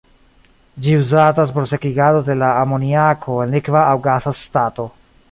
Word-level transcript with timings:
Ĝi 0.85 0.93
uzatas 1.01 1.51
por 1.57 1.67
sekigado 1.71 2.23
de 2.29 2.35
la 2.39 2.49
amoniako 2.61 3.35
en 3.43 3.53
likva 3.57 3.83
aŭ 3.91 3.99
gasa 4.09 4.33
stato. 4.39 4.87